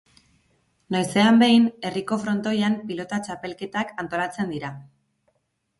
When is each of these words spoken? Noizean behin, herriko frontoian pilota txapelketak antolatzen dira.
Noizean 0.95 1.37
behin, 1.43 1.67
herriko 1.89 2.19
frontoian 2.23 2.81
pilota 2.89 3.21
txapelketak 3.29 3.95
antolatzen 4.07 4.53
dira. 4.57 4.75